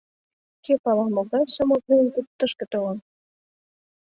Кӧ 0.63 0.73
пала, 0.83 1.05
могай 1.15 1.45
сомыл 1.55 1.79
дене 1.87 2.07
тудо 2.13 2.29
тышке 2.39 2.65
толын? 2.71 2.97